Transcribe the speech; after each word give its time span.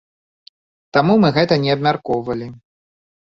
Таму 0.97 1.17
мы 1.25 1.29
гэта 1.37 1.59
не 1.65 1.71
абмяркоўвалі. 1.75 2.47